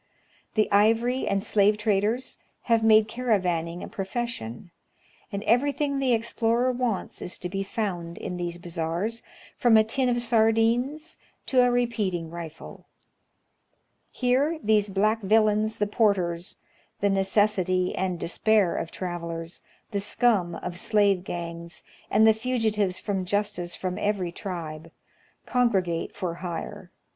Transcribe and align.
The 0.55 0.67
ivory 0.71 1.27
and 1.27 1.43
slave 1.43 1.77
traders 1.77 2.39
have 2.63 2.83
made 2.83 3.07
caravann 3.07 3.67
ing 3.69 3.83
a 3.83 3.87
pi'ofession, 3.87 4.71
and 5.31 5.43
every 5.43 5.71
thing 5.71 5.99
the 5.99 6.13
explorer 6.13 6.71
wants 6.71 7.21
is 7.21 7.37
to 7.37 7.47
be 7.47 7.61
found 7.61 8.17
in 8.17 8.35
these 8.35 8.57
bazaars, 8.57 9.21
from 9.57 9.77
a 9.77 9.83
tin 9.83 10.09
of 10.09 10.19
sardines 10.23 11.19
to 11.45 11.61
a 11.61 11.69
repeating 11.69 12.31
rifle. 12.31 12.87
Here 14.09 14.57
these 14.63 14.89
black 14.89 15.21
villains 15.21 15.77
the 15.77 15.85
porters— 15.85 16.57
the 17.01 17.09
necessity 17.11 17.93
and 17.95 18.19
despair 18.19 18.75
of 18.77 18.89
travelers, 18.89 19.61
the 19.91 19.99
scum 20.01 20.55
of 20.55 20.79
slave 20.79 21.23
gangs, 21.23 21.83
and 22.09 22.25
the 22.25 22.33
fugitives 22.33 22.99
from 22.99 23.23
justice 23.23 23.75
from 23.75 23.99
every 23.99 24.31
tribe— 24.31 24.89
congregate 25.45 26.15
for 26.15 26.33
hire. 26.41 26.89